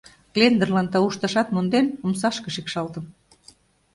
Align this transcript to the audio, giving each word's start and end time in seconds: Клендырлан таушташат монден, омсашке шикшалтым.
Клендырлан 0.33 0.87
таушташат 0.93 1.47
монден, 1.55 1.85
омсашке 2.05 2.49
шикшалтым. 2.55 3.05